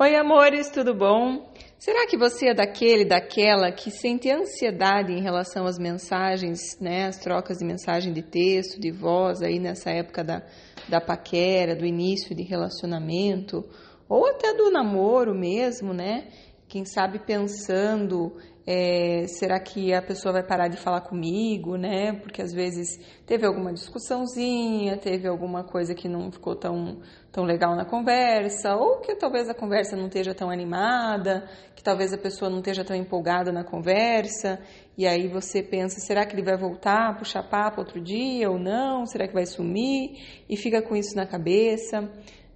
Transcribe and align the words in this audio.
Oi, 0.00 0.14
amores, 0.14 0.70
tudo 0.70 0.94
bom? 0.94 1.52
Será 1.76 2.06
que 2.06 2.16
você 2.16 2.50
é 2.50 2.54
daquele, 2.54 3.04
daquela 3.04 3.72
que 3.72 3.90
sente 3.90 4.30
ansiedade 4.30 5.12
em 5.12 5.20
relação 5.20 5.66
às 5.66 5.76
mensagens, 5.76 6.78
né, 6.80 7.06
as 7.06 7.18
trocas 7.18 7.58
de 7.58 7.64
mensagem 7.64 8.12
de 8.12 8.22
texto, 8.22 8.80
de 8.80 8.92
voz 8.92 9.42
aí 9.42 9.58
nessa 9.58 9.90
época 9.90 10.22
da, 10.22 10.44
da 10.88 11.00
paquera, 11.00 11.74
do 11.74 11.84
início 11.84 12.32
de 12.32 12.44
relacionamento, 12.44 13.64
ou 14.08 14.24
até 14.24 14.54
do 14.54 14.70
namoro 14.70 15.34
mesmo, 15.34 15.92
né? 15.92 16.28
Quem 16.68 16.84
sabe 16.84 17.18
pensando 17.20 18.36
é, 18.66 19.26
será 19.26 19.58
que 19.58 19.94
a 19.94 20.02
pessoa 20.02 20.34
vai 20.34 20.42
parar 20.42 20.68
de 20.68 20.76
falar 20.76 21.00
comigo, 21.00 21.78
né? 21.78 22.12
Porque 22.20 22.42
às 22.42 22.52
vezes 22.52 22.98
teve 23.26 23.46
alguma 23.46 23.72
discussãozinha, 23.72 24.98
teve 24.98 25.26
alguma 25.26 25.64
coisa 25.64 25.94
que 25.94 26.06
não 26.06 26.30
ficou 26.30 26.54
tão, 26.54 27.00
tão 27.32 27.44
legal 27.44 27.74
na 27.74 27.86
conversa, 27.86 28.76
ou 28.76 29.00
que 29.00 29.14
talvez 29.14 29.48
a 29.48 29.54
conversa 29.54 29.96
não 29.96 30.08
esteja 30.08 30.34
tão 30.34 30.50
animada, 30.50 31.48
que 31.74 31.82
talvez 31.82 32.12
a 32.12 32.18
pessoa 32.18 32.50
não 32.50 32.58
esteja 32.58 32.84
tão 32.84 32.94
empolgada 32.94 33.50
na 33.50 33.64
conversa, 33.64 34.60
e 34.98 35.06
aí 35.06 35.26
você 35.26 35.62
pensa, 35.62 36.00
será 36.00 36.26
que 36.26 36.34
ele 36.34 36.44
vai 36.44 36.58
voltar, 36.58 37.16
puxar 37.16 37.48
papo 37.48 37.80
outro 37.80 37.98
dia 37.98 38.50
ou 38.50 38.58
não? 38.58 39.06
Será 39.06 39.26
que 39.26 39.32
vai 39.32 39.46
sumir? 39.46 40.44
E 40.46 40.58
fica 40.58 40.82
com 40.82 40.94
isso 40.94 41.16
na 41.16 41.26
cabeça 41.26 42.06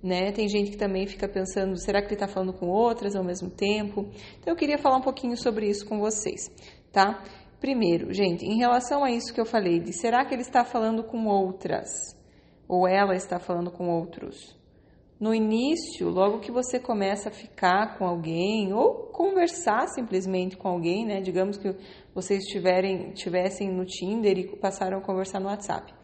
né? 0.03 0.33
Tem 0.33 0.49
gente 0.49 0.73
que 0.73 0.77
também 0.77 1.07
fica 1.07 1.29
pensando, 1.29 1.77
será 1.79 2.01
que 2.01 2.09
ele 2.09 2.15
está 2.15 2.27
falando 2.27 2.53
com 2.53 2.69
outras 2.69 3.15
ao 3.15 3.23
mesmo 3.23 3.49
tempo? 3.49 4.09
Então 4.41 4.53
eu 4.53 4.57
queria 4.57 4.79
falar 4.79 4.97
um 4.97 5.03
pouquinho 5.03 5.37
sobre 5.37 5.69
isso 5.69 5.87
com 5.87 6.01
vocês, 6.01 6.51
tá? 6.91 7.23
Primeiro, 7.61 8.13
gente, 8.13 8.45
em 8.45 8.59
relação 8.59 9.05
a 9.05 9.11
isso 9.11 9.33
que 9.33 9.41
eu 9.41 9.47
falei, 9.47 9.79
de 9.79 9.93
será 9.93 10.25
que 10.25 10.35
ele 10.35 10.43
está 10.43 10.65
falando 10.65 11.05
com 11.05 11.27
outras 11.27 11.89
ou 12.67 12.89
ela 12.89 13.15
está 13.15 13.39
falando 13.39 13.71
com 13.71 13.89
outros? 13.89 14.61
No 15.21 15.33
início, 15.33 16.09
logo 16.09 16.41
que 16.41 16.51
você 16.51 16.81
começa 16.81 17.29
a 17.29 17.33
ficar 17.33 17.97
com 17.97 18.05
alguém 18.05 18.73
ou 18.73 19.07
conversar 19.13 19.87
simplesmente 19.87 20.57
com 20.57 20.67
alguém, 20.67 21.07
né? 21.07 21.21
Digamos 21.21 21.57
que 21.57 21.77
vocês 22.13 22.41
estiverem, 22.41 23.13
tivessem 23.13 23.71
no 23.71 23.85
Tinder 23.85 24.37
e 24.37 24.57
passaram 24.57 24.99
a 24.99 25.01
conversar 25.01 25.39
no 25.39 25.47
WhatsApp 25.47 25.95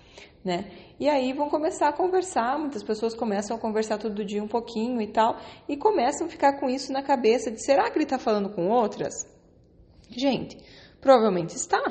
né? 0.48 0.64
E 0.98 1.06
aí 1.10 1.34
vão 1.34 1.50
começar 1.50 1.88
a 1.88 1.92
conversar, 1.92 2.58
muitas 2.58 2.82
pessoas 2.82 3.14
começam 3.14 3.54
a 3.54 3.60
conversar 3.60 3.98
todo 3.98 4.24
dia 4.24 4.42
um 4.42 4.48
pouquinho 4.48 4.98
e 5.02 5.06
tal, 5.06 5.38
e 5.68 5.76
começam 5.76 6.26
a 6.26 6.30
ficar 6.30 6.58
com 6.58 6.70
isso 6.70 6.90
na 6.90 7.02
cabeça 7.02 7.50
de 7.50 7.62
será 7.62 7.90
que 7.90 7.98
ele 7.98 8.04
está 8.04 8.18
falando 8.18 8.48
com 8.48 8.70
outras? 8.70 9.12
Gente, 10.08 10.56
provavelmente 11.02 11.54
está, 11.54 11.82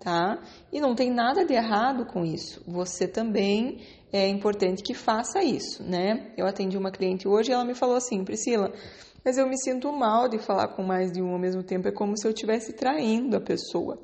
tá? 0.00 0.42
E 0.72 0.80
não 0.80 0.94
tem 0.94 1.10
nada 1.10 1.44
de 1.44 1.52
errado 1.52 2.06
com 2.06 2.24
isso. 2.24 2.64
Você 2.66 3.06
também 3.06 3.82
é 4.10 4.26
importante 4.28 4.82
que 4.82 4.94
faça 4.94 5.44
isso, 5.44 5.82
né? 5.82 6.32
Eu 6.38 6.46
atendi 6.46 6.78
uma 6.78 6.90
cliente 6.90 7.28
hoje 7.28 7.50
e 7.50 7.52
ela 7.52 7.66
me 7.66 7.74
falou 7.74 7.96
assim, 7.96 8.24
Priscila, 8.24 8.72
mas 9.22 9.36
eu 9.36 9.46
me 9.46 9.58
sinto 9.58 9.92
mal 9.92 10.26
de 10.26 10.38
falar 10.38 10.68
com 10.68 10.82
mais 10.82 11.12
de 11.12 11.20
um 11.20 11.34
ao 11.34 11.38
mesmo 11.38 11.62
tempo, 11.62 11.86
é 11.86 11.92
como 11.92 12.16
se 12.16 12.26
eu 12.26 12.30
estivesse 12.30 12.72
traindo 12.72 13.36
a 13.36 13.40
pessoa. 13.42 13.98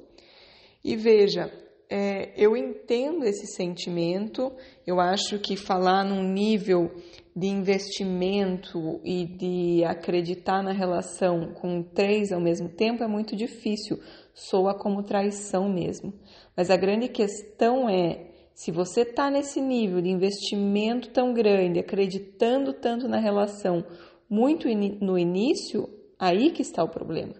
E 0.84 0.96
veja, 0.96 1.50
é, 1.90 2.32
eu 2.36 2.56
entendo 2.56 3.24
esse 3.24 3.46
sentimento, 3.48 4.52
eu 4.86 5.00
acho 5.00 5.40
que 5.40 5.56
falar 5.56 6.04
num 6.04 6.22
nível 6.22 6.88
de 7.34 7.48
investimento 7.48 9.00
e 9.04 9.24
de 9.26 9.84
acreditar 9.84 10.62
na 10.62 10.72
relação 10.72 11.52
com 11.54 11.82
três 11.82 12.30
ao 12.30 12.40
mesmo 12.40 12.68
tempo 12.68 13.02
é 13.02 13.08
muito 13.08 13.34
difícil, 13.34 13.98
soa 14.32 14.72
como 14.72 15.02
traição 15.02 15.68
mesmo. 15.68 16.14
Mas 16.56 16.70
a 16.70 16.76
grande 16.76 17.08
questão 17.08 17.88
é 17.88 18.28
se 18.54 18.70
você 18.70 19.00
está 19.00 19.28
nesse 19.28 19.60
nível 19.60 20.00
de 20.00 20.10
investimento 20.10 21.10
tão 21.10 21.32
grande, 21.32 21.80
acreditando 21.80 22.72
tanto 22.72 23.08
na 23.08 23.18
relação 23.18 23.84
muito 24.28 24.68
no 25.00 25.18
início, 25.18 25.88
aí 26.18 26.52
que 26.52 26.62
está 26.62 26.84
o 26.84 26.88
problema 26.88 27.34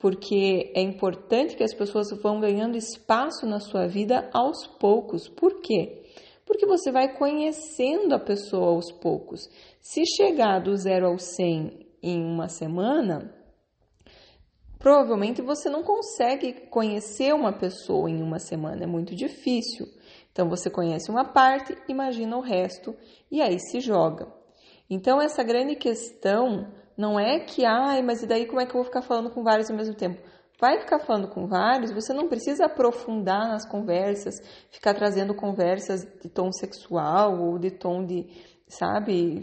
porque 0.00 0.72
é 0.74 0.80
importante 0.80 1.54
que 1.54 1.62
as 1.62 1.74
pessoas 1.74 2.08
vão 2.22 2.40
ganhando 2.40 2.76
espaço 2.76 3.46
na 3.46 3.60
sua 3.60 3.86
vida 3.86 4.30
aos 4.32 4.66
poucos. 4.66 5.28
Por 5.28 5.60
quê? 5.60 6.02
Porque 6.46 6.64
você 6.64 6.90
vai 6.90 7.14
conhecendo 7.16 8.14
a 8.14 8.18
pessoa 8.18 8.70
aos 8.70 8.90
poucos. 8.90 9.46
Se 9.78 10.02
chegar 10.16 10.58
do 10.58 10.74
zero 10.74 11.06
ao 11.06 11.18
100 11.18 11.86
em 12.02 12.24
uma 12.24 12.48
semana, 12.48 13.30
provavelmente 14.78 15.42
você 15.42 15.68
não 15.68 15.82
consegue 15.82 16.54
conhecer 16.70 17.34
uma 17.34 17.52
pessoa 17.52 18.10
em 18.10 18.22
uma 18.22 18.38
semana, 18.38 18.84
é 18.84 18.86
muito 18.86 19.14
difícil. 19.14 19.86
Então 20.32 20.48
você 20.48 20.70
conhece 20.70 21.10
uma 21.10 21.26
parte, 21.26 21.76
imagina 21.86 22.38
o 22.38 22.40
resto 22.40 22.96
e 23.30 23.42
aí 23.42 23.60
se 23.60 23.80
joga. 23.80 24.32
Então 24.88 25.20
essa 25.20 25.42
grande 25.42 25.76
questão 25.76 26.72
não 27.00 27.18
é 27.18 27.40
que, 27.40 27.64
ai, 27.64 28.02
mas 28.02 28.22
e 28.22 28.26
daí 28.26 28.44
como 28.44 28.60
é 28.60 28.66
que 28.66 28.72
eu 28.72 28.82
vou 28.82 28.84
ficar 28.84 29.00
falando 29.00 29.30
com 29.30 29.42
vários 29.42 29.70
ao 29.70 29.76
mesmo 29.76 29.94
tempo? 29.94 30.20
Vai 30.60 30.78
ficar 30.78 30.98
falando 30.98 31.28
com 31.28 31.46
vários, 31.46 31.90
você 31.90 32.12
não 32.12 32.28
precisa 32.28 32.66
aprofundar 32.66 33.48
nas 33.48 33.66
conversas, 33.66 34.34
ficar 34.70 34.92
trazendo 34.92 35.34
conversas 35.34 36.06
de 36.22 36.28
tom 36.28 36.52
sexual 36.52 37.40
ou 37.40 37.58
de 37.58 37.70
tom 37.70 38.04
de, 38.04 38.26
sabe, 38.68 39.40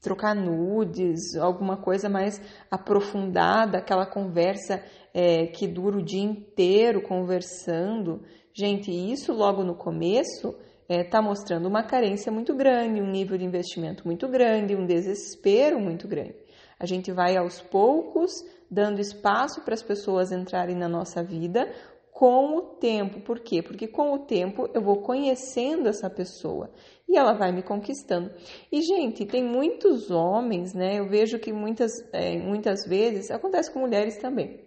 trocar 0.00 0.36
nudes, 0.36 1.34
alguma 1.36 1.76
coisa 1.76 2.08
mais 2.08 2.40
aprofundada, 2.70 3.78
aquela 3.78 4.06
conversa 4.06 4.80
é, 5.12 5.48
que 5.48 5.66
dura 5.66 5.98
o 5.98 6.04
dia 6.04 6.22
inteiro 6.22 7.02
conversando. 7.02 8.22
Gente, 8.54 8.92
isso 8.92 9.32
logo 9.32 9.64
no 9.64 9.74
começo 9.74 10.54
está 10.88 10.94
é, 10.94 11.02
tá 11.02 11.20
mostrando 11.20 11.66
uma 11.66 11.82
carência 11.82 12.30
muito 12.30 12.54
grande, 12.54 13.00
um 13.00 13.10
nível 13.10 13.36
de 13.36 13.44
investimento 13.44 14.06
muito 14.06 14.28
grande, 14.28 14.76
um 14.76 14.86
desespero 14.86 15.80
muito 15.80 16.06
grande. 16.06 16.36
A 16.80 16.86
gente 16.86 17.12
vai 17.12 17.36
aos 17.36 17.60
poucos 17.60 18.42
dando 18.70 19.00
espaço 19.00 19.60
para 19.60 19.74
as 19.74 19.82
pessoas 19.82 20.32
entrarem 20.32 20.74
na 20.74 20.88
nossa 20.88 21.22
vida 21.22 21.70
com 22.10 22.56
o 22.56 22.62
tempo. 22.62 23.20
Por 23.20 23.40
quê? 23.40 23.62
Porque 23.62 23.86
com 23.86 24.14
o 24.14 24.20
tempo 24.20 24.66
eu 24.72 24.80
vou 24.80 25.02
conhecendo 25.02 25.88
essa 25.88 26.08
pessoa 26.08 26.70
e 27.06 27.18
ela 27.18 27.34
vai 27.34 27.52
me 27.52 27.62
conquistando. 27.62 28.30
E, 28.72 28.80
gente, 28.80 29.26
tem 29.26 29.44
muitos 29.44 30.10
homens, 30.10 30.72
né? 30.72 30.98
Eu 30.98 31.06
vejo 31.06 31.38
que 31.38 31.52
muitas, 31.52 31.92
é, 32.12 32.38
muitas 32.38 32.86
vezes, 32.86 33.30
acontece 33.30 33.70
com 33.70 33.80
mulheres 33.80 34.16
também, 34.16 34.64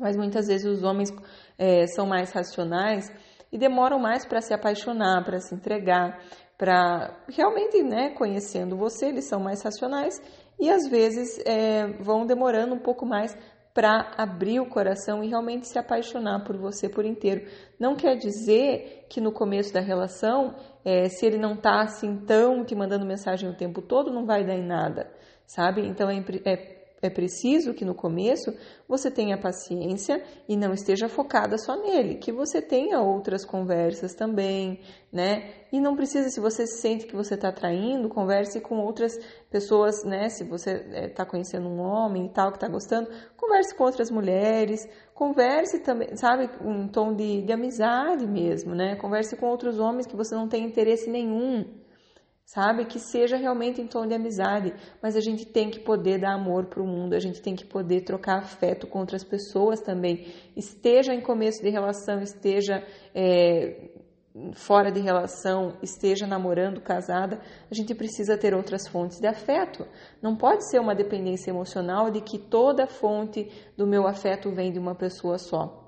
mas 0.00 0.16
muitas 0.16 0.48
vezes 0.48 0.66
os 0.66 0.82
homens 0.82 1.14
é, 1.56 1.86
são 1.86 2.06
mais 2.06 2.32
racionais 2.32 3.12
e 3.52 3.58
demoram 3.58 3.98
mais 3.98 4.24
para 4.24 4.40
se 4.40 4.52
apaixonar, 4.52 5.24
para 5.24 5.38
se 5.40 5.54
entregar, 5.54 6.18
para 6.58 7.14
realmente, 7.28 7.82
né, 7.82 8.10
conhecendo 8.10 8.76
você, 8.76 9.06
eles 9.06 9.28
são 9.28 9.40
mais 9.40 9.62
racionais 9.62 10.20
e 10.58 10.70
às 10.70 10.88
vezes 10.88 11.38
é, 11.44 11.86
vão 12.00 12.26
demorando 12.26 12.74
um 12.74 12.78
pouco 12.78 13.04
mais 13.04 13.36
para 13.74 14.14
abrir 14.16 14.58
o 14.58 14.70
coração 14.70 15.22
e 15.22 15.28
realmente 15.28 15.68
se 15.68 15.78
apaixonar 15.78 16.44
por 16.44 16.56
você 16.56 16.88
por 16.88 17.04
inteiro. 17.04 17.46
Não 17.78 17.94
quer 17.94 18.16
dizer 18.16 19.04
que 19.10 19.20
no 19.20 19.30
começo 19.30 19.70
da 19.70 19.80
relação, 19.80 20.54
é, 20.82 21.10
se 21.10 21.26
ele 21.26 21.36
não 21.36 21.52
está 21.52 21.82
assim 21.82 22.16
tão 22.24 22.64
te 22.64 22.74
mandando 22.74 23.04
mensagem 23.04 23.50
o 23.50 23.54
tempo 23.54 23.82
todo, 23.82 24.10
não 24.10 24.24
vai 24.24 24.46
dar 24.46 24.54
em 24.54 24.66
nada, 24.66 25.12
sabe? 25.46 25.86
Então 25.86 26.08
é, 26.08 26.16
é 26.46 26.75
é 27.06 27.10
preciso 27.10 27.72
que 27.72 27.84
no 27.84 27.94
começo 27.94 28.52
você 28.88 29.10
tenha 29.10 29.38
paciência 29.38 30.22
e 30.48 30.56
não 30.56 30.72
esteja 30.72 31.08
focada 31.08 31.56
só 31.56 31.76
nele, 31.76 32.16
que 32.16 32.32
você 32.32 32.60
tenha 32.60 33.00
outras 33.00 33.44
conversas 33.44 34.14
também, 34.14 34.80
né? 35.12 35.50
E 35.72 35.80
não 35.80 35.96
precisa, 35.96 36.28
se 36.28 36.40
você 36.40 36.66
sente 36.66 37.06
que 37.06 37.14
você 37.14 37.34
está 37.34 37.50
traindo, 37.52 38.08
converse 38.08 38.60
com 38.60 38.78
outras 38.78 39.18
pessoas, 39.50 40.04
né? 40.04 40.28
Se 40.28 40.44
você 40.44 40.72
está 41.06 41.22
é, 41.22 41.26
conhecendo 41.26 41.68
um 41.68 41.80
homem 41.80 42.26
e 42.26 42.28
tal 42.30 42.50
que 42.50 42.56
está 42.56 42.68
gostando, 42.68 43.10
converse 43.36 43.74
com 43.74 43.84
outras 43.84 44.10
mulheres, 44.10 44.86
converse 45.14 45.80
também, 45.80 46.16
sabe, 46.16 46.50
um 46.60 46.88
tom 46.88 47.14
de, 47.14 47.42
de 47.42 47.52
amizade 47.52 48.26
mesmo, 48.26 48.74
né? 48.74 48.96
Converse 48.96 49.36
com 49.36 49.46
outros 49.46 49.78
homens 49.78 50.06
que 50.06 50.16
você 50.16 50.34
não 50.34 50.48
tem 50.48 50.64
interesse 50.64 51.08
nenhum 51.08 51.85
sabe? 52.46 52.84
Que 52.84 53.00
seja 53.00 53.36
realmente 53.36 53.82
em 53.82 53.86
tom 53.88 54.06
de 54.06 54.14
amizade, 54.14 54.72
mas 55.02 55.16
a 55.16 55.20
gente 55.20 55.44
tem 55.44 55.68
que 55.68 55.80
poder 55.80 56.20
dar 56.20 56.34
amor 56.34 56.66
para 56.66 56.80
o 56.80 56.86
mundo, 56.86 57.14
a 57.14 57.18
gente 57.18 57.42
tem 57.42 57.56
que 57.56 57.66
poder 57.66 58.02
trocar 58.02 58.38
afeto 58.38 58.86
com 58.86 59.00
outras 59.00 59.24
pessoas 59.24 59.80
também. 59.80 60.32
Esteja 60.56 61.12
em 61.12 61.20
começo 61.20 61.60
de 61.60 61.68
relação, 61.68 62.22
esteja 62.22 62.82
é, 63.12 63.90
fora 64.54 64.92
de 64.92 65.00
relação, 65.00 65.76
esteja 65.82 66.26
namorando, 66.26 66.80
casada, 66.80 67.40
a 67.68 67.74
gente 67.74 67.94
precisa 67.94 68.38
ter 68.38 68.54
outras 68.54 68.86
fontes 68.86 69.18
de 69.18 69.26
afeto. 69.26 69.84
Não 70.22 70.36
pode 70.36 70.70
ser 70.70 70.78
uma 70.78 70.94
dependência 70.94 71.50
emocional 71.50 72.12
de 72.12 72.20
que 72.20 72.38
toda 72.38 72.86
fonte 72.86 73.50
do 73.76 73.86
meu 73.86 74.06
afeto 74.06 74.52
vem 74.52 74.70
de 74.70 74.78
uma 74.78 74.94
pessoa 74.94 75.36
só. 75.36 75.85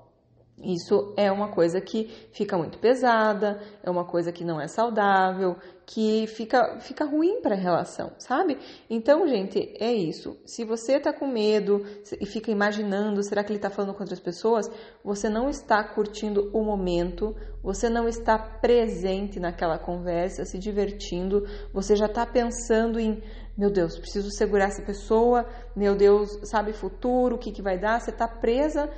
Isso 0.63 1.13
é 1.15 1.31
uma 1.31 1.49
coisa 1.49 1.79
que 1.79 2.09
fica 2.31 2.57
muito 2.57 2.79
pesada, 2.79 3.61
é 3.81 3.89
uma 3.89 4.03
coisa 4.03 4.31
que 4.31 4.43
não 4.43 4.59
é 4.59 4.67
saudável, 4.67 5.55
que 5.85 6.27
fica, 6.27 6.79
fica 6.81 7.05
ruim 7.05 7.41
para 7.41 7.55
a 7.55 7.57
relação, 7.57 8.11
sabe? 8.19 8.57
Então, 8.89 9.27
gente, 9.27 9.73
é 9.79 9.91
isso. 9.91 10.37
Se 10.45 10.63
você 10.63 10.99
tá 10.99 11.13
com 11.13 11.25
medo 11.25 11.85
e 12.19 12.25
fica 12.25 12.51
imaginando, 12.51 13.23
será 13.23 13.43
que 13.43 13.51
ele 13.51 13.59
tá 13.59 13.69
falando 13.69 13.93
com 13.93 14.03
outras 14.03 14.19
pessoas? 14.19 14.69
Você 15.03 15.29
não 15.29 15.49
está 15.49 15.83
curtindo 15.83 16.51
o 16.53 16.61
momento, 16.61 17.35
você 17.63 17.89
não 17.89 18.07
está 18.07 18.37
presente 18.37 19.39
naquela 19.39 19.79
conversa, 19.79 20.45
se 20.45 20.59
divertindo, 20.59 21.45
você 21.73 21.95
já 21.95 22.07
tá 22.07 22.25
pensando 22.25 22.99
em 22.99 23.23
meu 23.57 23.69
Deus, 23.69 23.99
preciso 23.99 24.31
segurar 24.31 24.67
essa 24.67 24.81
pessoa, 24.81 25.45
meu 25.75 25.93
Deus, 25.93 26.29
sabe 26.43 26.71
futuro, 26.71 27.35
o 27.35 27.37
que, 27.37 27.51
que 27.51 27.61
vai 27.61 27.77
dar? 27.77 27.99
Você 27.99 28.09
está 28.09 28.25
presa 28.25 28.89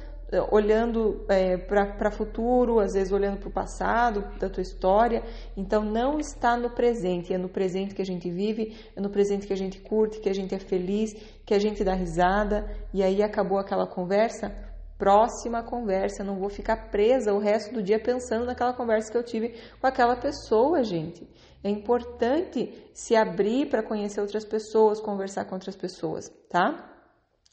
olhando 0.50 1.25
é, 1.28 1.57
para 1.57 2.10
futuro, 2.12 2.80
às 2.80 2.94
vezes 2.94 3.12
olhando 3.12 3.39
para 3.39 3.50
o 3.50 3.51
passado, 3.51 4.24
da 4.39 4.50
tua 4.50 4.62
história. 4.62 5.24
Então 5.57 5.83
não 5.83 6.19
está 6.19 6.56
no 6.56 6.69
presente, 6.69 7.33
é 7.33 7.38
no 7.38 7.50
presente 7.50 7.94
que 7.94 8.01
a 8.01 8.06
gente 8.06 8.30
vive, 8.31 8.78
é 8.95 9.01
no 9.01 9.10
presente 9.10 9.45
que 9.45 9.54
a 9.54 9.57
gente 9.57 9.80
curte, 9.80 10.19
que 10.19 10.30
a 10.30 10.33
gente 10.33 10.56
é 10.56 10.60
feliz, 10.60 11.13
que 11.45 11.54
a 11.54 11.60
gente 11.60 11.83
dá 11.83 11.94
risada. 11.94 12.69
E 12.94 13.04
aí 13.04 13.22
acabou 13.22 13.57
aquela 13.57 13.86
conversa. 13.86 14.56
Próxima 14.98 15.63
conversa, 15.63 16.24
não 16.24 16.38
vou 16.38 16.50
ficar 16.50 16.92
presa 16.92 17.34
o 17.34 17.39
resto 17.39 17.74
do 17.74 17.81
dia 17.81 18.00
pensando 18.00 18.45
naquela 18.45 18.72
conversa 18.72 19.12
que 19.12 19.18
eu 19.18 19.24
tive 19.24 19.56
com 19.80 19.88
aquela 19.88 20.16
pessoa, 20.16 20.84
gente. 20.84 21.27
É 21.63 21.69
importante 21.69 22.72
se 22.94 23.16
abrir 23.16 23.68
para 23.68 23.81
conhecer 23.81 24.22
outras 24.22 24.45
pessoas, 24.45 25.01
conversar 25.01 25.45
com 25.45 25.56
outras 25.56 25.75
pessoas, 25.75 26.30
tá? 26.48 26.90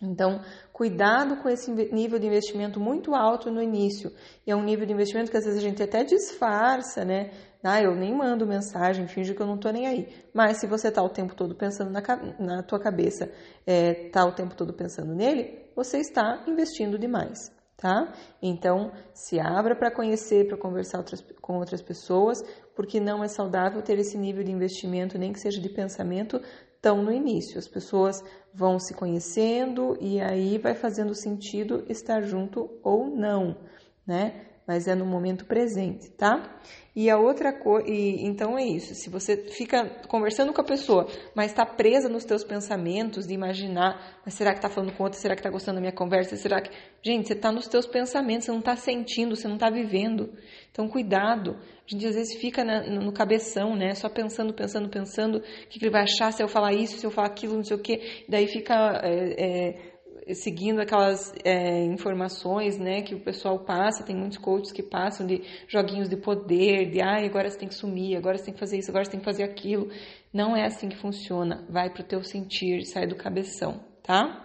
Então, 0.00 0.40
cuidado 0.72 1.42
com 1.42 1.48
esse 1.48 1.72
nível 1.72 2.18
de 2.20 2.26
investimento 2.26 2.78
muito 2.78 3.14
alto 3.14 3.50
no 3.50 3.60
início. 3.60 4.12
E 4.46 4.50
é 4.50 4.54
um 4.54 4.62
nível 4.62 4.86
de 4.86 4.92
investimento 4.92 5.30
que 5.30 5.36
às 5.36 5.44
vezes 5.44 5.58
a 5.58 5.62
gente 5.62 5.82
até 5.82 6.04
disfarça, 6.04 7.04
né? 7.04 7.30
Ah, 7.64 7.82
eu 7.82 7.96
nem 7.96 8.16
mando 8.16 8.46
mensagem, 8.46 9.08
finge 9.08 9.34
que 9.34 9.42
eu 9.42 9.46
não 9.46 9.58
tô 9.58 9.70
nem 9.70 9.88
aí. 9.88 10.08
Mas 10.32 10.58
se 10.58 10.66
você 10.68 10.90
tá 10.92 11.02
o 11.02 11.08
tempo 11.08 11.34
todo 11.34 11.56
pensando 11.56 11.90
na, 11.90 12.00
na 12.38 12.62
tua 12.62 12.78
cabeça, 12.78 13.28
é, 13.66 14.08
tá 14.10 14.24
o 14.24 14.32
tempo 14.32 14.54
todo 14.54 14.72
pensando 14.72 15.12
nele, 15.12 15.68
você 15.74 15.98
está 15.98 16.44
investindo 16.46 16.96
demais 16.96 17.50
tá? 17.78 18.12
Então, 18.42 18.90
se 19.14 19.38
abra 19.38 19.74
para 19.76 19.90
conhecer, 19.90 20.48
para 20.48 20.58
conversar 20.58 20.98
outras, 20.98 21.24
com 21.40 21.58
outras 21.58 21.80
pessoas, 21.80 22.42
porque 22.74 22.98
não 22.98 23.22
é 23.22 23.28
saudável 23.28 23.80
ter 23.80 23.98
esse 23.98 24.18
nível 24.18 24.42
de 24.42 24.50
investimento, 24.50 25.16
nem 25.16 25.32
que 25.32 25.38
seja 25.38 25.60
de 25.60 25.68
pensamento, 25.68 26.42
tão 26.88 27.02
no 27.02 27.12
início. 27.12 27.58
As 27.58 27.68
pessoas 27.68 28.24
vão 28.54 28.78
se 28.78 28.94
conhecendo 28.94 29.94
e 30.00 30.18
aí 30.18 30.56
vai 30.56 30.74
fazendo 30.74 31.14
sentido 31.14 31.84
estar 31.86 32.22
junto 32.22 32.80
ou 32.82 33.14
não, 33.14 33.58
né? 34.06 34.46
Mas 34.68 34.86
é 34.86 34.94
no 34.94 35.06
momento 35.06 35.46
presente, 35.46 36.10
tá? 36.10 36.60
E 36.94 37.08
a 37.08 37.16
outra 37.16 37.52
coisa, 37.52 37.88
então 37.88 38.58
é 38.58 38.64
isso. 38.66 38.94
Se 38.94 39.08
você 39.08 39.36
fica 39.52 39.88
conversando 40.08 40.52
com 40.52 40.60
a 40.60 40.64
pessoa, 40.64 41.06
mas 41.34 41.52
está 41.52 41.64
presa 41.64 42.06
nos 42.08 42.24
teus 42.24 42.44
pensamentos 42.44 43.26
de 43.26 43.32
imaginar, 43.32 44.18
mas 44.26 44.34
será 44.34 44.50
que 44.50 44.58
está 44.58 44.68
falando 44.68 44.92
com 44.92 45.04
outra? 45.04 45.18
Será 45.18 45.34
que 45.34 45.40
está 45.40 45.48
gostando 45.48 45.76
da 45.76 45.80
minha 45.80 45.92
conversa? 45.92 46.36
Será 46.36 46.60
que, 46.60 46.70
gente, 47.02 47.28
você 47.28 47.32
está 47.32 47.50
nos 47.50 47.66
teus 47.66 47.86
pensamentos, 47.86 48.44
você 48.44 48.50
não 48.50 48.58
está 48.58 48.76
sentindo, 48.76 49.34
você 49.34 49.48
não 49.48 49.54
está 49.54 49.70
vivendo. 49.70 50.34
Então 50.70 50.86
cuidado. 50.86 51.56
A 51.86 51.90
gente 51.90 52.06
às 52.06 52.14
vezes 52.14 52.36
fica 52.38 52.62
na, 52.62 52.82
no 52.82 53.12
cabeção, 53.12 53.74
né? 53.74 53.94
Só 53.94 54.08
pensando, 54.08 54.52
pensando, 54.52 54.90
pensando, 54.90 55.38
o 55.38 55.68
que, 55.70 55.78
que 55.78 55.84
ele 55.86 55.92
vai 55.92 56.02
achar 56.02 56.30
se 56.32 56.42
eu 56.42 56.48
falar 56.48 56.74
isso, 56.74 56.98
se 56.98 57.06
eu 57.06 57.10
falar 57.10 57.28
aquilo, 57.28 57.54
não 57.54 57.64
sei 57.64 57.76
o 57.76 57.80
quê. 57.80 58.24
Daí 58.28 58.46
fica 58.46 58.74
é, 59.02 59.34
é, 59.38 59.87
seguindo 60.34 60.80
aquelas 60.80 61.32
é, 61.44 61.84
informações 61.84 62.78
né, 62.78 63.02
que 63.02 63.14
o 63.14 63.20
pessoal 63.20 63.58
passa, 63.60 64.04
tem 64.04 64.16
muitos 64.16 64.38
coaches 64.38 64.72
que 64.72 64.82
passam 64.82 65.26
de 65.26 65.42
joguinhos 65.66 66.08
de 66.08 66.16
poder, 66.16 66.90
de 66.90 67.00
ah, 67.00 67.24
agora 67.24 67.48
você 67.48 67.58
tem 67.58 67.68
que 67.68 67.74
sumir, 67.74 68.16
agora 68.16 68.36
você 68.36 68.44
tem 68.44 68.54
que 68.54 68.60
fazer 68.60 68.78
isso, 68.78 68.90
agora 68.90 69.04
você 69.04 69.10
tem 69.10 69.20
que 69.20 69.26
fazer 69.26 69.42
aquilo. 69.42 69.90
Não 70.32 70.56
é 70.56 70.66
assim 70.66 70.88
que 70.88 70.96
funciona. 70.96 71.64
Vai 71.68 71.90
para 71.90 72.02
o 72.02 72.06
teu 72.06 72.22
sentir, 72.22 72.84
sai 72.84 73.06
do 73.06 73.16
cabeção, 73.16 73.80
tá? 74.02 74.44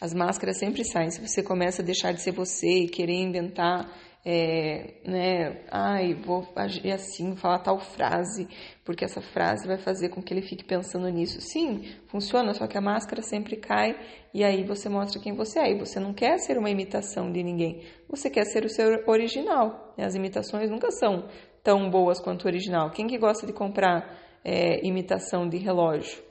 As 0.00 0.14
máscaras 0.14 0.58
sempre 0.58 0.84
saem. 0.84 1.10
Se 1.10 1.26
você 1.26 1.42
começa 1.42 1.82
a 1.82 1.84
deixar 1.84 2.12
de 2.12 2.22
ser 2.22 2.32
você 2.32 2.84
e 2.84 2.88
querer 2.88 3.20
inventar 3.20 3.90
é, 4.24 4.94
né, 5.06 5.62
ai, 5.70 6.14
vou 6.14 6.46
agir 6.54 6.90
assim, 6.90 7.36
falar 7.36 7.60
tal 7.60 7.78
frase, 7.78 8.48
porque 8.84 9.04
essa 9.04 9.20
frase 9.20 9.66
vai 9.66 9.78
fazer 9.78 10.08
com 10.08 10.22
que 10.22 10.34
ele 10.34 10.42
fique 10.42 10.64
pensando 10.64 11.08
nisso. 11.08 11.40
Sim, 11.40 11.82
funciona, 12.08 12.52
só 12.52 12.66
que 12.66 12.76
a 12.76 12.80
máscara 12.80 13.22
sempre 13.22 13.56
cai 13.56 13.98
e 14.34 14.44
aí 14.44 14.64
você 14.64 14.88
mostra 14.88 15.20
quem 15.20 15.34
você 15.34 15.60
é. 15.60 15.72
E 15.72 15.78
você 15.78 15.98
não 16.00 16.12
quer 16.12 16.38
ser 16.38 16.58
uma 16.58 16.70
imitação 16.70 17.30
de 17.32 17.42
ninguém, 17.42 17.82
você 18.08 18.28
quer 18.28 18.44
ser 18.44 18.64
o 18.64 18.68
seu 18.68 19.04
original. 19.06 19.94
As 19.96 20.14
imitações 20.14 20.70
nunca 20.70 20.90
são 20.90 21.28
tão 21.62 21.88
boas 21.90 22.20
quanto 22.20 22.44
o 22.44 22.48
original. 22.48 22.90
Quem 22.90 23.06
que 23.06 23.18
gosta 23.18 23.46
de 23.46 23.52
comprar 23.52 24.18
é, 24.44 24.86
imitação 24.86 25.48
de 25.48 25.58
relógio, 25.58 26.22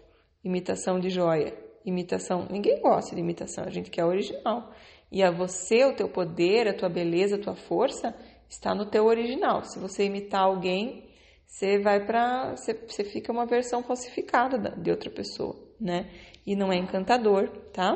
imitação 0.43 0.99
de 0.99 1.09
joia, 1.09 1.53
imitação? 1.89 2.47
Ninguém 2.49 2.81
gosta 2.81 3.15
de 3.15 3.21
imitação, 3.21 3.63
a 3.63 3.69
gente 3.69 3.89
quer 3.89 4.05
original. 4.05 4.71
E 5.11 5.23
a 5.23 5.31
você, 5.31 5.85
o 5.85 5.95
teu 5.95 6.09
poder, 6.09 6.67
a 6.67 6.73
tua 6.73 6.89
beleza, 6.89 7.35
a 7.35 7.39
tua 7.39 7.55
força 7.55 8.13
está 8.49 8.75
no 8.75 8.85
teu 8.85 9.05
original. 9.05 9.63
Se 9.63 9.79
você 9.79 10.05
imitar 10.05 10.41
alguém, 10.41 11.09
você 11.45 11.79
vai 11.79 12.05
para 12.05 12.55
você, 12.55 12.73
você 12.73 13.03
fica 13.03 13.31
uma 13.31 13.45
versão 13.45 13.81
falsificada 13.83 14.57
de 14.77 14.91
outra 14.91 15.09
pessoa, 15.09 15.55
né? 15.79 16.09
E 16.45 16.55
não 16.55 16.71
é 16.71 16.77
encantador, 16.77 17.49
tá? 17.71 17.95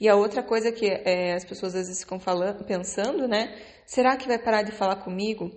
E 0.00 0.08
a 0.08 0.16
outra 0.16 0.42
coisa 0.42 0.72
que 0.72 0.86
é, 0.86 1.34
as 1.34 1.44
pessoas 1.44 1.74
às 1.74 1.86
vezes 1.86 2.02
ficam 2.02 2.18
falando, 2.18 2.64
pensando, 2.64 3.26
né? 3.28 3.56
Será 3.84 4.16
que 4.16 4.26
vai 4.26 4.38
parar 4.38 4.62
de 4.62 4.72
falar 4.72 4.96
comigo? 4.96 5.50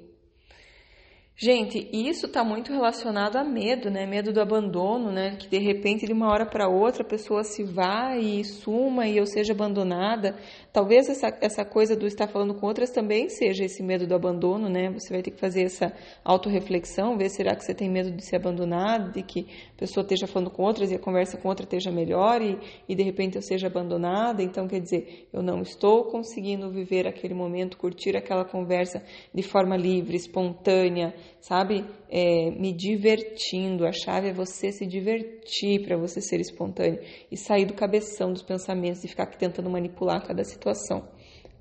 Gente, 1.35 1.89
isso 1.91 2.27
está 2.27 2.43
muito 2.43 2.71
relacionado 2.71 3.37
a 3.37 3.43
medo, 3.43 3.89
né? 3.89 4.05
Medo 4.05 4.31
do 4.31 4.39
abandono, 4.39 5.11
né? 5.11 5.35
Que 5.35 5.47
de 5.47 5.57
repente, 5.57 6.05
de 6.05 6.13
uma 6.13 6.31
hora 6.31 6.45
para 6.45 6.69
outra, 6.69 7.01
a 7.01 7.05
pessoa 7.05 7.43
se 7.43 7.63
vá 7.63 8.15
e 8.15 8.43
suma 8.45 9.07
e 9.07 9.17
eu 9.17 9.25
seja 9.25 9.51
abandonada. 9.51 10.35
Talvez 10.71 11.09
essa, 11.09 11.35
essa 11.41 11.65
coisa 11.65 11.95
do 11.95 12.05
estar 12.05 12.27
falando 12.27 12.53
com 12.53 12.67
outras 12.67 12.91
também 12.91 13.29
seja 13.29 13.65
esse 13.65 13.81
medo 13.81 14.05
do 14.05 14.13
abandono, 14.13 14.69
né? 14.69 14.91
Você 14.91 15.11
vai 15.11 15.23
ter 15.23 15.31
que 15.31 15.39
fazer 15.39 15.63
essa 15.63 15.91
autorreflexão, 16.23 17.17
ver 17.17 17.29
será 17.29 17.55
que 17.55 17.63
você 17.63 17.73
tem 17.73 17.89
medo 17.89 18.11
de 18.11 18.23
ser 18.23 18.35
abandonado, 18.35 19.11
de 19.11 19.23
que 19.23 19.47
a 19.75 19.79
pessoa 19.79 20.03
esteja 20.03 20.27
falando 20.27 20.51
com 20.51 20.61
outras 20.61 20.91
e 20.91 20.95
a 20.95 20.99
conversa 20.99 21.35
com 21.35 21.49
outra 21.49 21.63
esteja 21.65 21.91
melhor 21.91 22.43
e, 22.43 22.59
e 22.87 22.93
de 22.93 23.01
repente 23.01 23.37
eu 23.37 23.41
seja 23.41 23.65
abandonada. 23.65 24.43
Então, 24.43 24.67
quer 24.67 24.79
dizer, 24.79 25.27
eu 25.33 25.41
não 25.41 25.63
estou 25.63 26.05
conseguindo 26.05 26.69
viver 26.69 27.07
aquele 27.07 27.33
momento, 27.33 27.75
curtir 27.75 28.15
aquela 28.15 28.45
conversa 28.45 29.03
de 29.33 29.41
forma 29.41 29.75
livre, 29.75 30.15
espontânea 30.15 31.11
sabe? 31.39 31.85
É, 32.09 32.51
me 32.51 32.73
divertindo. 32.73 33.85
A 33.85 33.91
chave 33.91 34.29
é 34.29 34.33
você 34.33 34.71
se 34.71 34.85
divertir 34.85 35.85
para 35.85 35.97
você 35.97 36.21
ser 36.21 36.39
espontâneo 36.39 36.99
e 37.31 37.37
sair 37.37 37.65
do 37.65 37.73
cabeção 37.73 38.31
dos 38.31 38.43
pensamentos 38.43 39.03
e 39.03 39.07
ficar 39.07 39.25
tentando 39.27 39.69
manipular 39.69 40.25
cada 40.25 40.43
situação, 40.43 41.07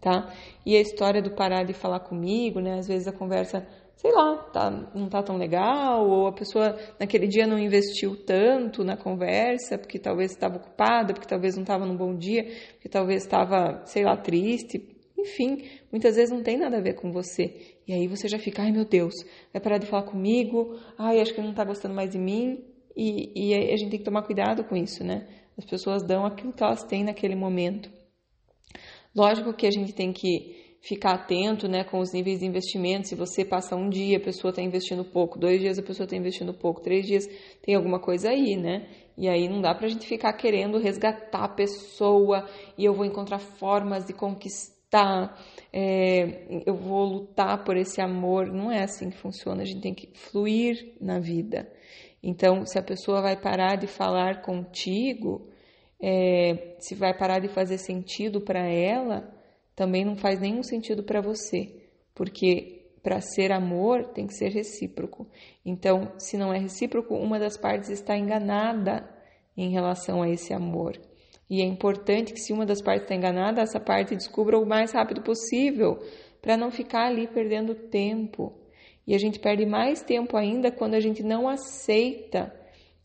tá? 0.01 0.33
E 0.65 0.77
a 0.77 0.81
história 0.81 1.21
do 1.21 1.35
parar 1.35 1.65
de 1.65 1.73
falar 1.73 2.01
comigo, 2.01 2.61
né? 2.61 2.79
Às 2.79 2.87
vezes 2.87 3.09
a 3.09 3.13
conversa 3.13 3.67
sei 4.03 4.11
lá, 4.11 4.37
tá, 4.53 4.69
não 4.93 5.09
tá 5.09 5.23
tão 5.23 5.37
legal, 5.37 6.09
ou 6.09 6.27
a 6.27 6.33
pessoa 6.33 6.77
naquele 6.99 7.29
dia 7.29 7.47
não 7.47 7.57
investiu 7.57 8.17
tanto 8.17 8.83
na 8.83 8.97
conversa, 8.97 9.79
porque 9.79 9.97
talvez 9.97 10.33
estava 10.33 10.57
ocupada, 10.57 11.15
porque 11.15 11.29
talvez 11.29 11.55
não 11.55 11.63
estava 11.63 11.87
num 11.87 11.97
bom 11.97 12.17
dia, 12.17 12.45
porque 12.73 12.89
talvez 12.89 13.23
estava, 13.23 13.81
sei 13.85 14.03
lá, 14.03 14.17
triste, 14.17 14.81
enfim, 15.23 15.65
muitas 15.91 16.17
vezes 16.17 16.31
não 16.31 16.43
tem 16.43 16.59
nada 16.59 16.79
a 16.79 16.81
ver 16.81 16.95
com 16.95 17.11
você. 17.11 17.77
E 17.87 17.93
aí 17.93 18.07
você 18.07 18.29
já 18.29 18.39
fica, 18.39 18.63
ai 18.63 18.73
meu 18.73 18.85
Deus, 18.85 19.15
vai 19.53 19.63
parar 19.63 19.79
de 19.79 19.87
falar 19.87 20.05
comigo, 20.05 20.79
ai, 20.99 21.21
acho 21.21 21.35
que 21.35 21.41
não 21.41 21.51
está 21.51 21.65
gostando 21.65 21.95
mais 21.95 22.11
de 22.11 22.19
mim. 22.19 22.65
E, 22.97 23.33
e 23.35 23.55
a 23.55 23.77
gente 23.77 23.91
tem 23.91 23.99
que 23.99 24.05
tomar 24.05 24.23
cuidado 24.23 24.65
com 24.65 24.77
isso, 24.77 25.03
né? 25.03 25.27
As 25.57 25.65
pessoas 25.65 26.03
dão 26.03 26.27
aquilo 26.27 26.53
que 26.53 26.63
elas 26.63 26.85
têm 26.85 27.05
naquele 27.05 27.35
momento. 27.35 27.91
Lógico 29.15 29.53
que 29.53 29.67
a 29.67 29.71
gente 29.71 29.93
tem 29.93 30.13
que 30.13 30.77
ficar 30.81 31.13
atento 31.13 31.69
né, 31.69 31.85
com 31.85 32.01
os 32.01 32.13
níveis 32.13 32.41
de 32.41 32.47
investimento. 32.47 33.09
Se 33.09 33.15
você 33.15 33.45
passa 33.45 33.77
um 33.77 33.89
dia, 33.89 34.17
a 34.17 34.21
pessoa 34.21 34.51
está 34.51 34.61
investindo 34.61 35.05
pouco, 35.05 35.39
dois 35.39 35.61
dias 35.61 35.79
a 35.79 35.83
pessoa 35.83 36.05
está 36.05 36.17
investindo 36.17 36.53
pouco, 36.53 36.81
três 36.81 37.07
dias 37.07 37.27
tem 37.63 37.75
alguma 37.75 38.01
coisa 38.01 38.31
aí, 38.31 38.57
né? 38.57 38.89
E 39.17 39.29
aí 39.29 39.49
não 39.49 39.61
dá 39.61 39.75
para 39.75 39.87
a 39.87 39.89
gente 39.89 40.07
ficar 40.07 40.33
querendo 40.33 40.79
resgatar 40.79 41.45
a 41.45 41.49
pessoa 41.49 42.49
e 42.77 42.85
eu 42.85 42.95
vou 42.95 43.05
encontrar 43.05 43.39
formas 43.39 44.05
de 44.05 44.13
conquistar 44.13 44.72
lutar, 44.93 45.39
é, 45.73 46.63
eu 46.67 46.75
vou 46.75 47.05
lutar 47.05 47.65
por 47.65 47.77
esse 47.77 48.01
amor. 48.01 48.47
Não 48.47 48.71
é 48.71 48.83
assim 48.83 49.11
que 49.11 49.17
funciona, 49.17 49.63
a 49.63 49.65
gente 49.65 49.81
tem 49.81 49.95
que 49.95 50.09
fluir 50.15 50.95
na 51.01 51.19
vida. 51.19 51.71
Então, 52.23 52.67
se 52.67 52.79
a 52.79 52.83
pessoa 52.83 53.23
vai 53.23 53.37
parar 53.37 53.77
de 53.77 53.87
falar 53.87 54.43
contigo, 54.43 55.49
é, 56.01 56.77
se 56.79 56.95
vai 56.95 57.17
parar 57.17 57.41
de 57.41 57.49
fazer 57.49 57.79
sentido 57.79 58.41
para 58.41 58.69
ela, 58.69 59.33
também 59.75 60.05
não 60.05 60.17
faz 60.17 60.39
nenhum 60.39 60.63
sentido 60.63 61.03
para 61.03 61.21
você, 61.21 61.75
porque 62.15 62.91
para 63.03 63.21
ser 63.21 63.51
amor 63.51 64.13
tem 64.13 64.27
que 64.27 64.35
ser 64.35 64.51
recíproco. 64.51 65.27
Então, 65.65 66.13
se 66.19 66.37
não 66.37 66.53
é 66.53 66.59
recíproco, 66.59 67.15
uma 67.15 67.39
das 67.39 67.57
partes 67.57 67.89
está 67.89 68.17
enganada 68.17 69.09
em 69.57 69.71
relação 69.71 70.23
a 70.23 70.29
esse 70.29 70.55
amor. 70.55 70.97
E 71.49 71.61
é 71.61 71.65
importante 71.65 72.33
que, 72.33 72.41
se 72.41 72.53
uma 72.53 72.65
das 72.65 72.81
partes 72.81 73.03
está 73.05 73.15
enganada, 73.15 73.61
essa 73.61 73.79
parte 73.79 74.17
descubra 74.17 74.59
o 74.59 74.67
mais 74.67 74.93
rápido 74.93 75.23
possível, 75.23 75.99
para 76.41 76.57
não 76.57 76.71
ficar 76.71 77.07
ali 77.07 77.27
perdendo 77.29 77.75
tempo. 77.75 78.53
E 79.07 79.15
a 79.15 79.19
gente 79.19 79.39
perde 79.39 79.67
mais 79.67 80.03
tempo 80.03 80.37
ainda 80.37 80.71
quando 80.71 80.95
a 80.95 81.01
gente 81.01 81.23
não 81.23 81.49
aceita 81.49 82.53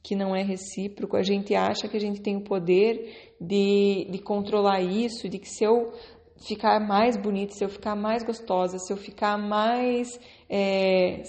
que 0.04 0.16
não 0.16 0.34
é 0.34 0.42
recíproco, 0.42 1.18
a 1.18 1.22
gente 1.22 1.54
acha 1.54 1.88
que 1.88 1.98
a 1.98 2.00
gente 2.00 2.22
tem 2.22 2.38
o 2.38 2.42
poder 2.42 3.34
de, 3.42 4.08
de 4.10 4.20
controlar 4.20 4.82
isso, 4.82 5.28
de 5.28 5.38
que 5.38 5.50
se 5.50 5.66
eu 5.66 5.92
ficar 6.38 6.80
mais 6.80 7.18
bonita, 7.18 7.54
se 7.54 7.64
eu 7.64 7.68
ficar 7.68 7.96
mais 7.96 8.24
gostosa, 8.24 8.78
se 8.80 8.94
eu 8.94 8.96
ficar 8.96 9.38
mais 9.38 10.18
é, 10.50 11.24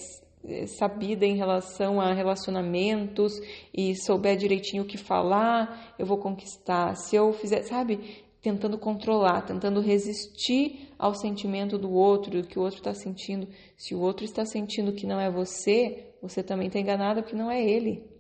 sabida 0.67 1.27
em 1.27 1.37
relação 1.37 2.01
a 2.01 2.13
relacionamentos 2.13 3.41
e 3.73 3.95
souber 3.95 4.37
direitinho 4.37 4.83
o 4.83 4.87
que 4.87 4.97
falar, 4.97 5.95
eu 5.99 6.07
vou 6.07 6.19
conquistar. 6.19 6.95
Se 6.97 7.17
eu 7.17 7.33
fizer, 7.33 7.63
sabe, 7.63 8.25
tentando 8.41 8.79
controlar, 8.79 9.43
tentando 9.43 9.81
resistir 9.81 10.91
ao 10.99 11.15
sentimento 11.15 11.77
do 11.77 11.93
outro, 11.93 12.43
do 12.43 12.47
que 12.47 12.59
o 12.59 12.63
outro 12.63 12.79
está 12.79 12.95
sentindo. 12.95 13.49
Se 13.77 13.95
o 13.95 14.01
outro 14.01 14.25
está 14.25 14.45
sentindo 14.45 14.93
que 14.93 15.07
não 15.07 15.21
é 15.21 15.31
você, 15.31 16.13
você 16.23 16.43
também 16.43 16.69
está 16.69 16.79
enganado 16.79 17.23
porque 17.23 17.37
não 17.37 17.51
é 17.51 17.63
ele. 17.63 18.18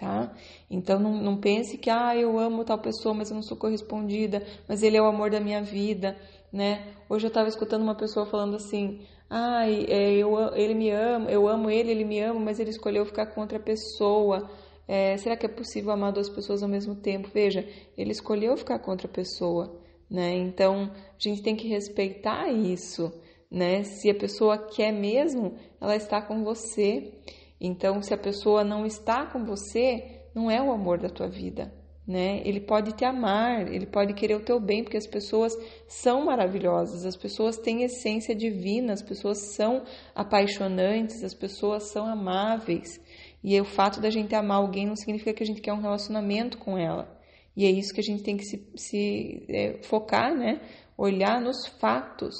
Tá? 0.00 0.34
Então 0.70 0.98
não, 0.98 1.12
não 1.12 1.36
pense 1.36 1.76
que 1.76 1.90
ah, 1.90 2.16
eu 2.16 2.38
amo 2.38 2.64
tal 2.64 2.78
pessoa, 2.78 3.14
mas 3.14 3.28
eu 3.28 3.34
não 3.34 3.42
sou 3.42 3.54
correspondida, 3.54 4.42
mas 4.66 4.82
ele 4.82 4.96
é 4.96 5.02
o 5.02 5.04
amor 5.04 5.30
da 5.30 5.38
minha 5.38 5.62
vida, 5.62 6.16
né? 6.50 6.94
Hoje 7.06 7.26
eu 7.26 7.28
estava 7.28 7.50
escutando 7.50 7.82
uma 7.82 7.94
pessoa 7.94 8.24
falando 8.24 8.56
assim: 8.56 9.02
ai, 9.28 9.84
é, 9.90 10.14
eu, 10.14 10.54
ele 10.54 10.72
me 10.72 10.90
ama, 10.90 11.30
eu 11.30 11.46
amo 11.46 11.68
ele, 11.68 11.90
ele 11.90 12.04
me 12.04 12.18
ama, 12.18 12.40
mas 12.40 12.58
ele 12.58 12.70
escolheu 12.70 13.04
ficar 13.04 13.26
com 13.26 13.42
outra 13.42 13.60
pessoa. 13.60 14.48
É, 14.88 15.18
será 15.18 15.36
que 15.36 15.44
é 15.44 15.50
possível 15.50 15.92
amar 15.92 16.12
duas 16.12 16.30
pessoas 16.30 16.62
ao 16.62 16.68
mesmo 16.68 16.94
tempo? 16.94 17.28
Veja, 17.28 17.68
ele 17.94 18.12
escolheu 18.12 18.56
ficar 18.56 18.78
com 18.78 18.92
outra 18.92 19.06
pessoa, 19.06 19.78
né? 20.10 20.34
Então 20.34 20.90
a 20.94 21.18
gente 21.18 21.42
tem 21.42 21.54
que 21.54 21.68
respeitar 21.68 22.50
isso, 22.50 23.12
né? 23.50 23.82
Se 23.82 24.08
a 24.08 24.14
pessoa 24.14 24.56
quer 24.56 24.92
mesmo, 24.92 25.58
ela 25.78 25.94
está 25.94 26.22
com 26.22 26.42
você. 26.42 27.12
Então, 27.60 28.00
se 28.00 28.14
a 28.14 28.18
pessoa 28.18 28.64
não 28.64 28.86
está 28.86 29.26
com 29.26 29.44
você, 29.44 30.22
não 30.34 30.50
é 30.50 30.62
o 30.62 30.72
amor 30.72 30.98
da 30.98 31.10
tua 31.10 31.28
vida, 31.28 31.72
né? 32.06 32.40
Ele 32.44 32.60
pode 32.60 32.92
te 32.92 33.04
amar, 33.04 33.70
ele 33.70 33.86
pode 33.86 34.14
querer 34.14 34.36
o 34.36 34.44
teu 34.44 34.58
bem, 34.58 34.82
porque 34.82 34.96
as 34.96 35.06
pessoas 35.06 35.52
são 35.86 36.24
maravilhosas, 36.24 37.04
as 37.04 37.16
pessoas 37.16 37.58
têm 37.58 37.82
essência 37.82 38.34
divina, 38.34 38.94
as 38.94 39.02
pessoas 39.02 39.54
são 39.54 39.84
apaixonantes, 40.14 41.22
as 41.22 41.34
pessoas 41.34 41.90
são 41.90 42.06
amáveis. 42.06 42.98
E 43.44 43.60
o 43.60 43.64
fato 43.64 44.00
da 44.00 44.10
gente 44.10 44.34
amar 44.34 44.58
alguém 44.58 44.86
não 44.86 44.96
significa 44.96 45.34
que 45.34 45.42
a 45.42 45.46
gente 45.46 45.60
quer 45.60 45.72
um 45.72 45.80
relacionamento 45.80 46.56
com 46.56 46.78
ela. 46.78 47.20
E 47.56 47.66
é 47.66 47.70
isso 47.70 47.92
que 47.92 48.00
a 48.00 48.04
gente 48.04 48.22
tem 48.22 48.36
que 48.36 48.44
se, 48.44 48.70
se 48.76 49.44
é, 49.48 49.82
focar, 49.82 50.34
né? 50.34 50.60
Olhar 50.96 51.40
nos 51.40 51.66
fatos. 51.78 52.34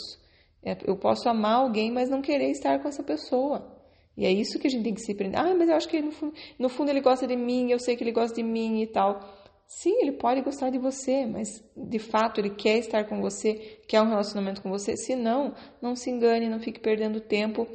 É, 0.63 0.77
eu 0.87 0.97
posso 0.97 1.29
amar 1.29 1.57
alguém, 1.57 1.91
mas 1.91 2.09
não 2.09 2.23
querer 2.23 2.51
estar 2.51 2.79
com 2.81 2.89
essa 2.89 3.03
pessoa. 3.03 3.80
E 4.17 4.27
é 4.27 4.31
isso 4.31 4.59
que 4.59 4.67
a 4.67 4.71
gente 4.71 4.85
tem 4.85 4.95
que 4.95 5.01
se 5.01 5.15
prender. 5.15 5.41
Ah, 5.41 5.55
mas 5.55 5.69
eu 5.69 5.75
acho 5.75 5.89
que 5.89 6.01
no 6.01 6.13
fundo, 6.13 6.35
no 6.59 6.69
fundo 6.69 6.91
ele 6.91 7.01
gosta 7.01 7.27
de 7.27 7.37
mim, 7.37 7.71
eu 7.71 7.79
sei 7.79 7.97
que 7.97 8.05
ele 8.05 8.13
gosta 8.13 8.35
de 8.35 8.43
mim 8.43 8.83
e 8.83 8.87
tal. 8.87 9.21
Sim, 9.67 9.99
ele 10.03 10.13
pode 10.13 10.41
gostar 10.41 10.69
de 10.71 10.79
você, 10.79 11.25
mas 11.25 11.63
de 11.77 11.99
fato 11.99 12.41
ele 12.41 12.51
quer 12.51 12.79
estar 12.79 13.05
com 13.05 13.21
você, 13.21 13.81
quer 13.87 14.03
um 14.03 14.09
relacionamento 14.09 14.61
com 14.61 14.69
você. 14.69 14.97
Se 14.97 15.15
não, 15.15 15.55
não 15.81 15.95
se 15.95 16.11
engane, 16.11 16.49
não 16.49 16.59
fique 16.59 16.81
perdendo 16.81 17.21
tempo, 17.21 17.69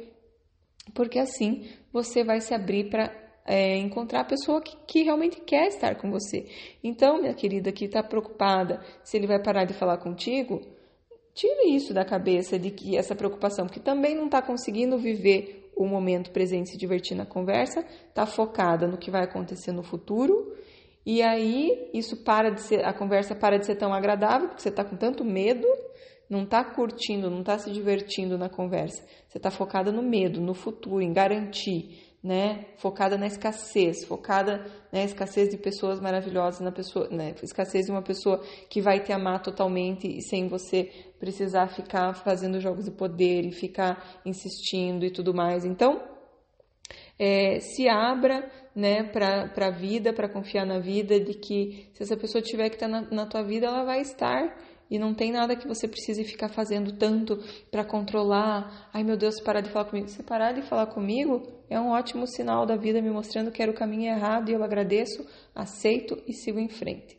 porque 0.94 1.18
assim 1.18 1.68
você 1.92 2.22
vai 2.22 2.40
se 2.40 2.52
abrir 2.52 2.90
para 2.90 3.10
é, 3.46 3.76
encontrar 3.78 4.20
a 4.20 4.24
pessoa 4.24 4.60
que, 4.60 4.76
que, 4.86 5.04
realmente 5.04 5.40
quer 5.40 5.68
estar 5.68 5.94
com 5.94 6.10
você. 6.10 6.46
Então, 6.82 7.20
minha 7.20 7.32
querida, 7.32 7.72
que 7.72 7.86
está 7.86 8.02
preocupada 8.02 8.82
se 9.02 9.16
ele 9.16 9.26
vai 9.26 9.40
parar 9.42 9.64
de 9.64 9.72
falar 9.72 9.98
contigo, 9.98 10.60
tire 11.32 11.74
isso 11.74 11.94
da 11.94 12.04
cabeça 12.04 12.58
de 12.58 12.70
que 12.70 12.96
essa 12.96 13.14
preocupação, 13.14 13.66
porque 13.66 13.80
também 13.80 14.14
não 14.14 14.26
está 14.26 14.42
conseguindo 14.42 14.98
viver 14.98 15.65
o 15.76 15.86
momento 15.86 16.30
presente, 16.30 16.70
se 16.70 16.78
divertir 16.78 17.16
na 17.16 17.26
conversa, 17.26 17.84
está 18.08 18.24
focada 18.24 18.88
no 18.88 18.96
que 18.96 19.10
vai 19.10 19.22
acontecer 19.22 19.72
no 19.72 19.82
futuro 19.82 20.56
e 21.06 21.22
aí 21.22 21.88
isso 21.94 22.24
para 22.24 22.50
de 22.50 22.60
ser, 22.62 22.84
a 22.84 22.92
conversa 22.92 23.32
para 23.32 23.58
de 23.60 23.64
ser 23.64 23.76
tão 23.76 23.94
agradável, 23.94 24.48
porque 24.48 24.62
você 24.62 24.70
está 24.70 24.84
com 24.84 24.96
tanto 24.96 25.24
medo, 25.24 25.64
não 26.28 26.42
está 26.42 26.64
curtindo, 26.64 27.30
não 27.30 27.40
está 27.40 27.56
se 27.56 27.70
divertindo 27.70 28.36
na 28.36 28.48
conversa. 28.48 29.06
Você 29.28 29.38
está 29.38 29.48
focada 29.48 29.92
no 29.92 30.02
medo, 30.02 30.40
no 30.40 30.52
futuro, 30.52 31.00
em 31.00 31.12
garantir, 31.12 32.05
né? 32.26 32.66
Focada 32.78 33.16
na 33.16 33.28
escassez, 33.28 34.04
focada 34.04 34.66
na 34.92 35.04
escassez 35.04 35.48
de 35.48 35.56
pessoas 35.56 36.00
maravilhosas, 36.00 36.60
na 36.60 36.72
pessoa, 36.72 37.08
né? 37.08 37.36
Escassez 37.40 37.86
de 37.86 37.92
uma 37.92 38.02
pessoa 38.02 38.42
que 38.68 38.82
vai 38.82 38.98
te 38.98 39.12
amar 39.12 39.40
totalmente 39.40 40.08
e 40.08 40.20
sem 40.20 40.48
você 40.48 40.90
precisar 41.20 41.68
ficar 41.68 42.14
fazendo 42.14 42.60
jogos 42.60 42.86
de 42.86 42.90
poder 42.90 43.46
e 43.46 43.52
ficar 43.52 44.20
insistindo 44.26 45.04
e 45.04 45.12
tudo 45.12 45.32
mais. 45.32 45.64
Então, 45.64 46.02
é, 47.16 47.60
se 47.60 47.88
abra 47.88 48.50
né, 48.74 49.04
para 49.04 49.68
a 49.68 49.70
vida, 49.70 50.12
para 50.12 50.28
confiar 50.28 50.66
na 50.66 50.80
vida, 50.80 51.20
de 51.20 51.34
que 51.34 51.88
se 51.94 52.02
essa 52.02 52.16
pessoa 52.16 52.42
tiver 52.42 52.68
que 52.70 52.74
estar 52.74 52.90
tá 52.90 53.02
na, 53.02 53.08
na 53.08 53.26
tua 53.26 53.44
vida, 53.44 53.66
ela 53.66 53.84
vai 53.84 54.00
estar 54.00 54.52
e 54.90 54.98
não 54.98 55.14
tem 55.14 55.32
nada 55.32 55.56
que 55.56 55.66
você 55.66 55.88
precise 55.88 56.24
ficar 56.24 56.48
fazendo 56.48 56.92
tanto 56.96 57.38
para 57.70 57.84
controlar. 57.84 58.88
Ai 58.92 59.02
meu 59.02 59.16
Deus, 59.16 59.40
parar 59.40 59.60
de 59.60 59.70
falar 59.70 59.86
comigo. 59.86 60.08
Se 60.08 60.22
parar 60.22 60.52
de 60.52 60.62
falar 60.62 60.86
comigo, 60.86 61.42
é 61.68 61.80
um 61.80 61.90
ótimo 61.90 62.26
sinal 62.26 62.64
da 62.64 62.76
vida 62.76 63.02
me 63.02 63.10
mostrando 63.10 63.50
que 63.50 63.62
era 63.62 63.70
o 63.70 63.74
caminho 63.74 64.10
errado 64.10 64.48
e 64.48 64.52
eu 64.54 64.62
agradeço, 64.62 65.26
aceito 65.54 66.22
e 66.26 66.32
sigo 66.32 66.58
em 66.58 66.68
frente, 66.68 67.18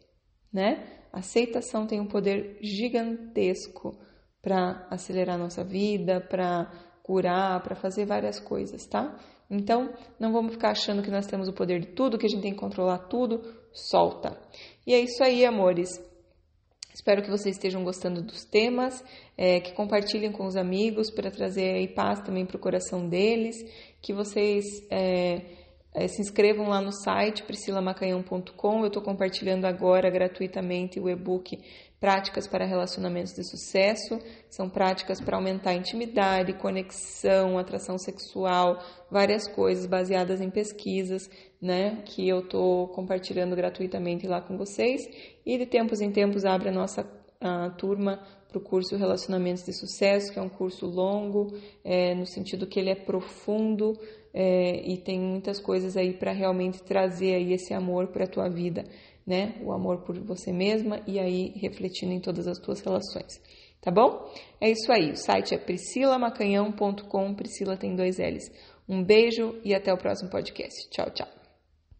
né? 0.51 0.97
A 1.11 1.19
aceitação 1.19 1.87
tem 1.87 1.99
um 1.99 2.07
poder 2.07 2.57
gigantesco 2.61 3.97
para 4.41 4.87
acelerar 4.89 5.37
nossa 5.37 5.63
vida, 5.63 6.21
para 6.21 6.71
curar, 7.03 7.61
para 7.63 7.75
fazer 7.75 8.05
várias 8.05 8.39
coisas, 8.39 8.85
tá? 8.85 9.17
Então, 9.49 9.93
não 10.19 10.33
vamos 10.33 10.53
ficar 10.53 10.71
achando 10.71 11.01
que 11.01 11.09
nós 11.09 11.25
temos 11.25 11.47
o 11.47 11.53
poder 11.53 11.79
de 11.79 11.87
tudo, 11.87 12.17
que 12.17 12.25
a 12.25 12.29
gente 12.29 12.41
tem 12.41 12.53
que 12.53 12.59
controlar 12.59 12.99
tudo. 13.07 13.41
Solta. 13.71 14.37
E 14.85 14.93
é 14.93 14.99
isso 14.99 15.23
aí, 15.23 15.45
amores. 15.45 15.89
Espero 16.97 17.21
que 17.21 17.29
vocês 17.29 17.55
estejam 17.55 17.83
gostando 17.83 18.23
dos 18.23 18.43
temas, 18.43 19.03
é, 19.37 19.59
que 19.59 19.71
compartilhem 19.73 20.31
com 20.31 20.47
os 20.47 20.55
amigos 20.55 21.11
para 21.11 21.29
trazer 21.29 21.93
paz 21.93 22.21
também 22.21 22.43
para 22.43 22.57
o 22.57 22.59
coração 22.59 23.07
deles, 23.07 23.55
que 24.01 24.11
vocês 24.11 24.65
é, 24.89 25.43
é, 25.93 26.07
se 26.07 26.19
inscrevam 26.19 26.67
lá 26.69 26.81
no 26.81 26.91
site 26.91 27.43
priscilamacanhão.com. 27.43 28.79
Eu 28.81 28.87
estou 28.87 29.03
compartilhando 29.03 29.65
agora 29.65 30.09
gratuitamente 30.09 30.99
o 30.99 31.07
e-book 31.07 31.59
Práticas 31.99 32.47
para 32.47 32.65
Relacionamentos 32.65 33.33
de 33.33 33.43
Sucesso. 33.43 34.19
São 34.49 34.69
práticas 34.69 35.19
para 35.19 35.37
aumentar 35.37 35.71
a 35.71 35.75
intimidade, 35.75 36.53
conexão, 36.53 37.57
atração 37.57 37.97
sexual, 37.97 38.79
várias 39.09 39.47
coisas 39.47 39.85
baseadas 39.85 40.39
em 40.39 40.49
pesquisas, 40.49 41.29
né? 41.61 42.03
Que 42.05 42.27
eu 42.27 42.39
estou 42.39 42.87
compartilhando 42.89 43.55
gratuitamente 43.55 44.27
lá 44.27 44.41
com 44.41 44.57
vocês. 44.57 45.01
E 45.45 45.57
de 45.57 45.65
tempos 45.65 46.01
em 46.01 46.11
tempos 46.11 46.45
abre 46.45 46.69
a 46.69 46.73
nossa 46.73 47.03
a 47.39 47.69
turma 47.69 48.19
para 48.47 48.57
o 48.57 48.61
curso 48.61 48.95
Relacionamentos 48.95 49.63
de 49.63 49.73
Sucesso, 49.73 50.31
que 50.31 50.39
é 50.39 50.41
um 50.41 50.49
curso 50.49 50.85
longo, 50.85 51.53
é, 51.83 52.15
no 52.15 52.25
sentido 52.25 52.65
que 52.65 52.79
ele 52.79 52.89
é 52.89 52.95
profundo 52.95 53.93
é, 54.33 54.81
e 54.87 54.97
tem 54.97 55.19
muitas 55.19 55.59
coisas 55.59 55.97
aí 55.97 56.13
para 56.13 56.31
realmente 56.31 56.81
trazer 56.83 57.35
aí 57.35 57.53
esse 57.53 57.73
amor 57.73 58.07
para 58.07 58.23
a 58.23 58.27
tua 58.27 58.49
vida, 58.49 58.85
né? 59.27 59.55
O 59.61 59.73
amor 59.73 60.03
por 60.05 60.17
você 60.19 60.53
mesma 60.53 61.01
e 61.05 61.19
aí 61.19 61.51
refletindo 61.57 62.13
em 62.13 62.21
todas 62.21 62.47
as 62.47 62.57
tuas 62.57 62.79
relações. 62.79 63.41
Tá 63.81 63.91
bom? 63.91 64.31
É 64.59 64.71
isso 64.71 64.91
aí. 64.91 65.11
O 65.11 65.17
site 65.17 65.53
é 65.53 65.57
priscilamacanhão.com. 65.57 67.35
Priscila 67.35 67.75
tem 67.75 67.95
dois 67.95 68.17
L's. 68.17 68.49
Um 68.87 69.03
beijo 69.03 69.59
e 69.63 69.75
até 69.75 69.93
o 69.93 69.97
próximo 69.97 70.29
podcast. 70.29 70.89
Tchau, 70.89 71.11
tchau. 71.11 71.36